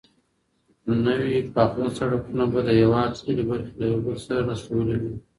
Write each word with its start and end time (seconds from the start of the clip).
نوي 1.05 1.35
پاخه 1.53 1.85
سړکونه 1.97 2.43
به 2.51 2.59
د 2.67 2.69
هيواد 2.79 3.11
ټولې 3.21 3.43
برخې 3.49 3.71
له 3.79 3.85
يو 3.91 3.99
بل 4.05 4.17
سره 4.27 4.39
نښلولې 4.49 4.95
وي. 5.01 5.13